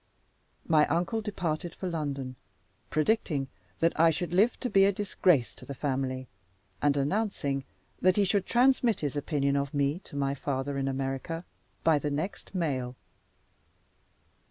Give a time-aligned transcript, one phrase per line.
[0.67, 2.35] My uncle departed for London,
[2.89, 3.49] predicting
[3.81, 6.27] that I should live to be a disgrace to the family,
[6.81, 7.65] and announcing
[8.01, 11.45] that he should transmit his opinion of me to my father in America
[11.83, 12.95] by the next mail.